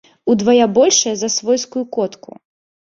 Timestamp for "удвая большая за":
0.31-1.29